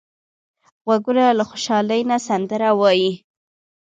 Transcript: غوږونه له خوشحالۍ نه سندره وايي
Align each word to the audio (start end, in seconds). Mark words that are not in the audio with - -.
غوږونه 0.85 1.23
له 1.37 1.43
خوشحالۍ 1.49 2.01
نه 2.09 2.17
سندره 2.27 2.69
وايي 2.79 3.11